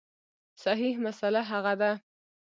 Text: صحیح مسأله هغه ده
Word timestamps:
صحیح 0.63 0.95
مسأله 1.05 1.41
هغه 1.51 1.73
ده 1.81 1.91